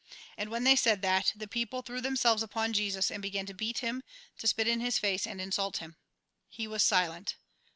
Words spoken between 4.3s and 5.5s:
to spit in his face, and